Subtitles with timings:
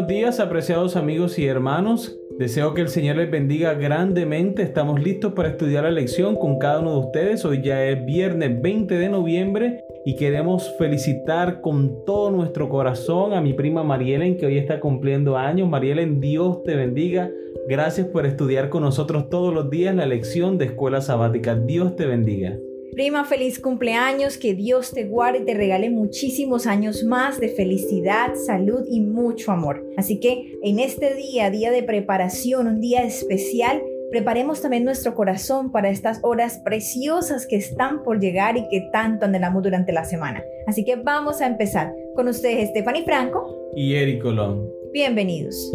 [0.00, 2.18] buenos días, apreciados amigos y hermanos.
[2.38, 4.62] Deseo que el Señor les bendiga grandemente.
[4.62, 7.44] Estamos listos para estudiar la lección con cada uno de ustedes.
[7.44, 13.42] Hoy ya es viernes 20 de noviembre y queremos felicitar con todo nuestro corazón a
[13.42, 15.68] mi prima Marielen que hoy está cumpliendo años.
[15.68, 17.30] Marielen, Dios te bendiga.
[17.68, 21.56] Gracias por estudiar con nosotros todos los días la lección de escuela sabática.
[21.56, 22.56] Dios te bendiga.
[22.92, 28.34] Prima, feliz cumpleaños, que Dios te guarde y te regale muchísimos años más de felicidad,
[28.34, 29.84] salud y mucho amor.
[29.96, 35.70] Así que en este día, día de preparación, un día especial, preparemos también nuestro corazón
[35.70, 40.42] para estas horas preciosas que están por llegar y que tanto anhelamos durante la semana.
[40.66, 44.68] Así que vamos a empezar con ustedes, Stephanie Franco y Eric Colón.
[44.92, 45.70] Bienvenidos.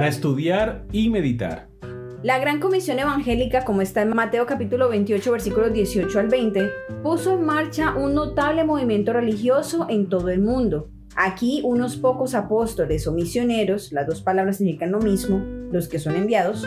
[0.00, 1.68] Para estudiar y meditar.
[2.22, 6.70] La Gran Comisión Evangélica, como está en Mateo capítulo 28 versículos 18 al 20,
[7.02, 10.88] puso en marcha un notable movimiento religioso en todo el mundo.
[11.16, 16.16] Aquí unos pocos apóstoles o misioneros, las dos palabras significan lo mismo, los que son
[16.16, 16.66] enviados,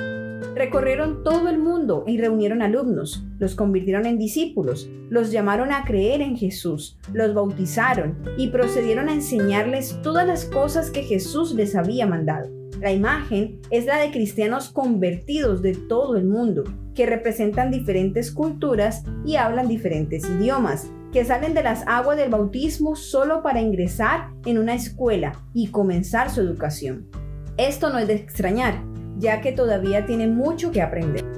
[0.53, 6.22] recorrieron todo el mundo y reunieron alumnos, los convirtieron en discípulos, los llamaron a creer
[6.22, 12.06] en Jesús, los bautizaron y procedieron a enseñarles todas las cosas que Jesús les había
[12.06, 12.62] mandado.
[12.84, 19.06] La imagen es la de cristianos convertidos de todo el mundo, que representan diferentes culturas
[19.25, 24.58] y hablan diferentes idiomas, que salen de las aguas del bautismo solo para ingresar en
[24.58, 27.08] una escuela y comenzar su educación.
[27.56, 28.84] Esto no es de extrañar,
[29.18, 31.33] ya que todavía tienen mucho que aprender.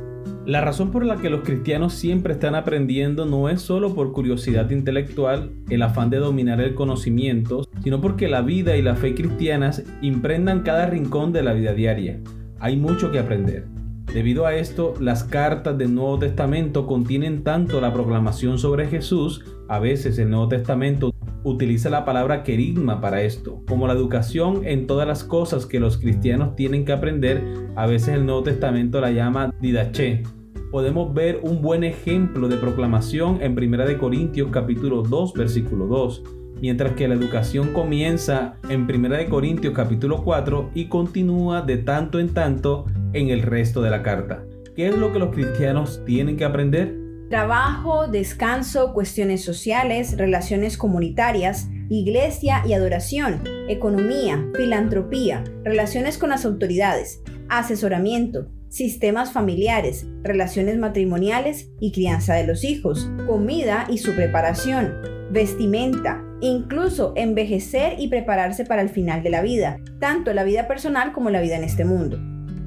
[0.46, 4.70] La razón por la que los cristianos siempre están aprendiendo no es solo por curiosidad
[4.70, 9.84] intelectual, el afán de dominar el conocimiento, sino porque la vida y la fe cristianas
[10.04, 12.20] imprendan cada rincón de la vida diaria.
[12.60, 13.66] Hay mucho que aprender.
[14.14, 19.80] Debido a esto, las cartas del Nuevo Testamento contienen tanto la proclamación sobre Jesús, a
[19.80, 21.12] veces el Nuevo Testamento
[21.44, 25.98] utiliza la palabra querigma para esto, como la educación en todas las cosas que los
[25.98, 27.44] cristianos tienen que aprender,
[27.76, 30.24] a veces el Nuevo Testamento la llama didache,
[30.72, 36.24] podemos ver un buen ejemplo de proclamación en 1 Corintios capítulo 2 versículo 2,
[36.62, 42.34] mientras que la educación comienza en 1 Corintios capítulo 4 y continúa de tanto en
[42.34, 44.44] tanto en el resto de la carta.
[44.76, 46.96] ¿Qué es lo que los cristianos tienen que aprender?
[47.30, 57.24] Trabajo, descanso, cuestiones sociales, relaciones comunitarias, iglesia y adoración, economía, filantropía, relaciones con las autoridades,
[57.50, 64.94] asesoramiento, sistemas familiares, relaciones matrimoniales y crianza de los hijos, comida y su preparación,
[65.32, 71.14] vestimenta, incluso envejecer y prepararse para el final de la vida, tanto la vida personal
[71.14, 72.20] como la vida en este mundo.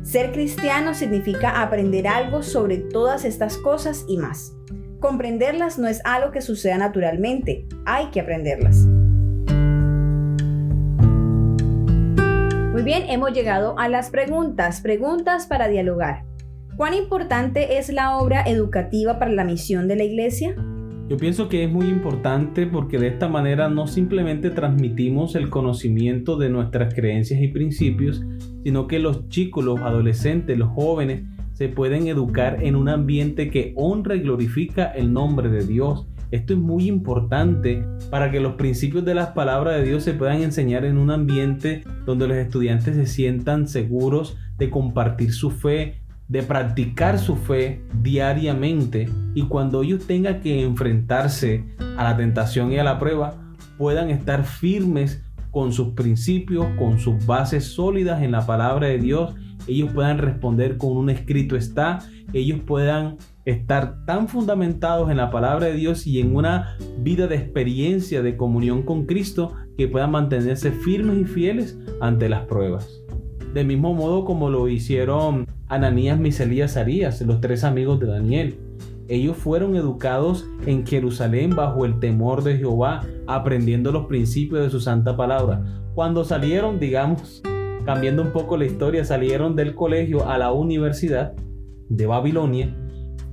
[0.02, 4.54] Ser cristiano significa aprender algo sobre todas estas cosas y más.
[5.00, 8.86] Comprenderlas no es algo que suceda naturalmente, hay que aprenderlas.
[12.78, 16.22] Muy bien, hemos llegado a las preguntas, preguntas para dialogar.
[16.76, 20.54] ¿Cuán importante es la obra educativa para la misión de la iglesia?
[21.08, 26.36] Yo pienso que es muy importante porque de esta manera no simplemente transmitimos el conocimiento
[26.36, 28.22] de nuestras creencias y principios,
[28.62, 31.24] sino que los chicos, los adolescentes, los jóvenes
[31.54, 36.52] se pueden educar en un ambiente que honra y glorifica el nombre de Dios esto
[36.52, 40.84] es muy importante para que los principios de las palabras de Dios se puedan enseñar
[40.84, 47.18] en un ambiente donde los estudiantes se sientan seguros de compartir su fe, de practicar
[47.18, 51.64] su fe diariamente y cuando ellos tengan que enfrentarse
[51.96, 53.34] a la tentación y a la prueba,
[53.78, 59.34] puedan estar firmes con sus principios, con sus bases sólidas en la palabra de Dios,
[59.68, 62.00] ellos puedan responder con un escrito está,
[62.32, 67.36] ellos puedan estar tan fundamentados en la palabra de Dios y en una vida de
[67.36, 73.00] experiencia de comunión con Cristo que puedan mantenerse firmes y fieles ante las pruebas.
[73.54, 78.58] Del mismo modo como lo hicieron Ananías, Miselías, Arías, los tres amigos de Daniel.
[79.08, 84.80] Ellos fueron educados en Jerusalén bajo el temor de Jehová, aprendiendo los principios de su
[84.80, 85.62] santa palabra.
[85.94, 87.42] Cuando salieron, digamos,
[87.88, 91.32] cambiando un poco la historia, salieron del colegio a la universidad
[91.88, 92.76] de Babilonia,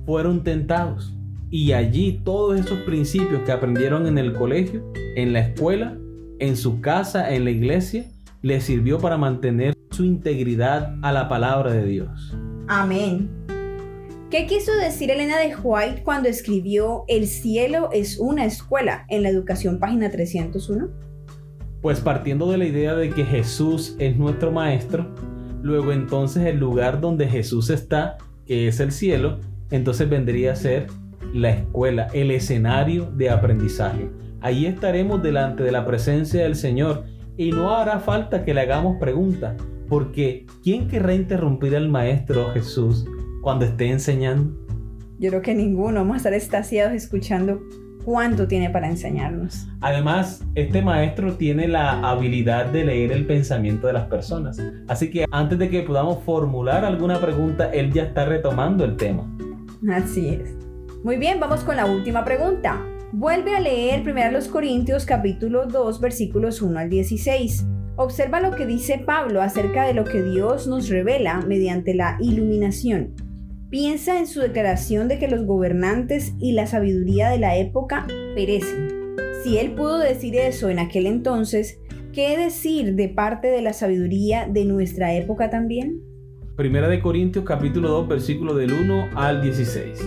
[0.06, 1.14] fueron tentados.
[1.50, 4.82] Y allí todos esos principios que aprendieron en el colegio,
[5.14, 5.98] en la escuela,
[6.38, 8.06] en su casa, en la iglesia,
[8.40, 12.34] les sirvió para mantener su integridad a la palabra de Dios.
[12.66, 13.28] Amén.
[14.30, 19.28] ¿Qué quiso decir Elena de White cuando escribió El cielo es una escuela en la
[19.28, 20.88] educación página 301?
[21.86, 25.06] Pues partiendo de la idea de que Jesús es nuestro maestro,
[25.62, 29.38] luego entonces el lugar donde Jesús está, que es el cielo,
[29.70, 30.88] entonces vendría a ser
[31.32, 34.10] la escuela, el escenario de aprendizaje.
[34.40, 37.04] Ahí estaremos delante de la presencia del Señor
[37.36, 39.54] y no hará falta que le hagamos preguntas,
[39.88, 43.06] porque ¿quién querrá interrumpir al Maestro Jesús
[43.42, 44.52] cuando esté enseñando?
[45.20, 47.60] Yo creo que ninguno, vamos a estar extasiados escuchando
[48.06, 49.66] cuánto tiene para enseñarnos.
[49.80, 54.62] Además, este maestro tiene la habilidad de leer el pensamiento de las personas.
[54.86, 59.28] Así que antes de que podamos formular alguna pregunta, él ya está retomando el tema.
[59.92, 60.54] Así es.
[61.02, 62.80] Muy bien, vamos con la última pregunta.
[63.10, 67.66] Vuelve a leer 1 Corintios capítulo 2 versículos 1 al 16.
[67.96, 73.14] Observa lo que dice Pablo acerca de lo que Dios nos revela mediante la iluminación.
[73.68, 79.16] Piensa en su declaración de que los gobernantes y la sabiduría de la época perecen.
[79.42, 81.80] Si él pudo decir eso en aquel entonces,
[82.12, 86.00] ¿qué decir de parte de la sabiduría de nuestra época también?
[86.54, 90.00] Primera de Corintios capítulo 2 versículo del 1 al 16.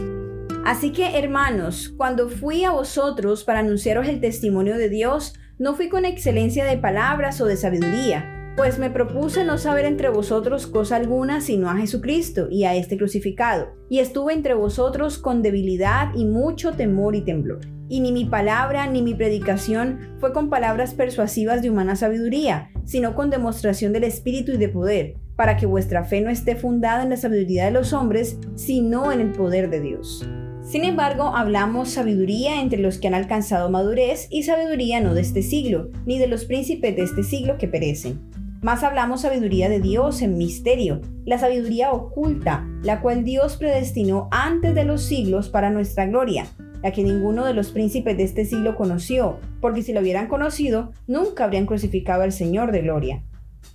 [0.63, 5.89] Así que hermanos, cuando fui a vosotros para anunciaros el testimonio de Dios, no fui
[5.89, 10.97] con excelencia de palabras o de sabiduría pues me propuse no saber entre vosotros cosa
[10.97, 16.25] alguna sino a Jesucristo y a este crucificado, y estuve entre vosotros con debilidad y
[16.25, 17.61] mucho temor y temblor.
[17.88, 23.15] Y ni mi palabra ni mi predicación fue con palabras persuasivas de humana sabiduría, sino
[23.15, 27.11] con demostración del Espíritu y de poder, para que vuestra fe no esté fundada en
[27.11, 30.27] la sabiduría de los hombres, sino en el poder de Dios.
[30.63, 35.44] Sin embargo, hablamos sabiduría entre los que han alcanzado madurez y sabiduría no de este
[35.44, 38.19] siglo, ni de los príncipes de este siglo que perecen
[38.61, 44.75] más hablamos sabiduría de Dios en misterio, la sabiduría oculta, la cual Dios predestinó antes
[44.75, 46.45] de los siglos para nuestra gloria,
[46.83, 50.91] la que ninguno de los príncipes de este siglo conoció, porque si lo hubieran conocido,
[51.07, 53.23] nunca habrían crucificado al Señor de gloria.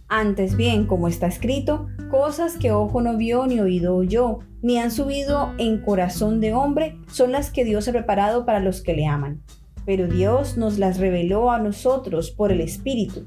[0.09, 4.91] Antes bien, como está escrito, cosas que ojo no vio ni oído oyó, ni han
[4.91, 9.07] subido en corazón de hombre, son las que Dios ha preparado para los que le
[9.07, 9.41] aman.
[9.87, 13.27] Pero Dios nos las reveló a nosotros por el Espíritu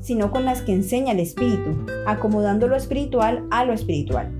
[0.00, 4.30] sino con las que enseña el Espíritu, acomodando lo espiritual a lo espiritual.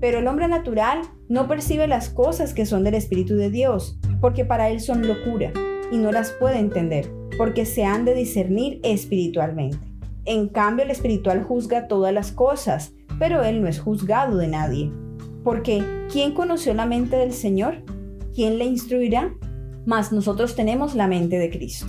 [0.00, 4.44] Pero el hombre natural no percibe las cosas que son del Espíritu de Dios, porque
[4.44, 5.52] para él son locura,
[5.92, 9.78] y no las puede entender, porque se han de discernir espiritualmente.
[10.24, 14.92] En cambio, el espiritual juzga todas las cosas, pero él no es juzgado de nadie.
[15.42, 17.82] Porque, ¿quién conoció la mente del Señor?
[18.34, 19.34] ¿Quién le instruirá?
[19.86, 21.86] Mas nosotros tenemos la mente de Cristo.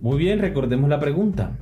[0.00, 1.56] Muy bien, recordemos la pregunta.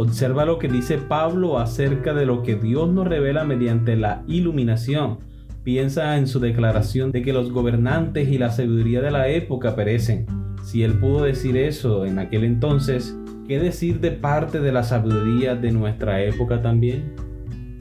[0.00, 5.18] Observa lo que dice Pablo acerca de lo que Dios nos revela mediante la iluminación.
[5.64, 10.24] Piensa en su declaración de que los gobernantes y la sabiduría de la época perecen.
[10.62, 13.18] Si él pudo decir eso en aquel entonces,
[13.48, 17.16] ¿qué decir de parte de la sabiduría de nuestra época también?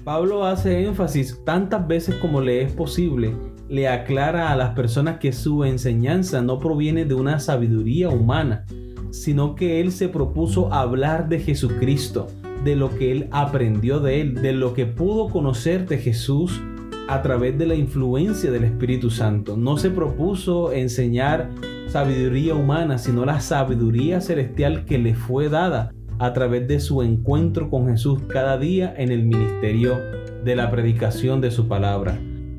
[0.04, 3.36] Pablo hace énfasis tantas veces como le es posible,
[3.70, 8.66] le aclara a las personas que su enseñanza no proviene de una sabiduría humana,
[9.12, 12.28] sino que él se propuso hablar de Jesucristo,
[12.64, 16.62] de lo que él aprendió de él, de lo que pudo conocer de Jesús
[17.08, 19.56] a través de la influencia del Espíritu Santo.
[19.56, 21.50] No se propuso enseñar
[21.88, 27.70] sabiduría humana, sino la sabiduría celestial que le fue dada a través de su encuentro
[27.70, 29.98] con Jesús cada día en el ministerio
[30.44, 32.18] de la predicación de su palabra.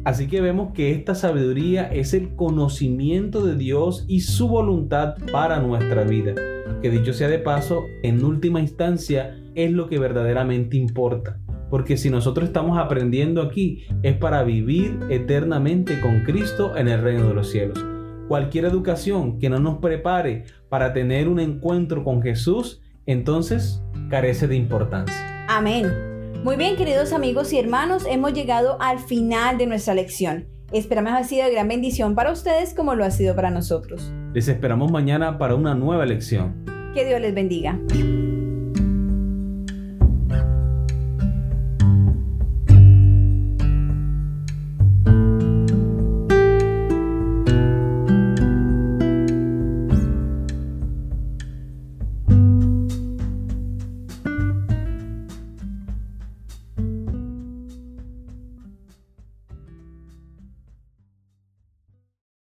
[0.08, 5.60] Así que vemos que esta sabiduría es el conocimiento de Dios y su voluntad para
[5.60, 6.34] nuestra vida.
[6.80, 11.38] Que dicho sea de paso, en última instancia es lo que verdaderamente importa.
[11.68, 17.28] Porque si nosotros estamos aprendiendo aquí es para vivir eternamente con Cristo en el reino
[17.28, 17.84] de los cielos.
[18.28, 24.56] Cualquier educación que no nos prepare para tener un encuentro con Jesús, entonces carece de
[24.56, 25.44] importancia.
[25.50, 26.17] Amén.
[26.44, 30.46] Muy bien, queridos amigos y hermanos, hemos llegado al final de nuestra lección.
[30.72, 34.12] Esperamos ha sido de gran bendición para ustedes como lo ha sido para nosotros.
[34.34, 36.64] Les esperamos mañana para una nueva lección.
[36.94, 37.78] Que Dios les bendiga.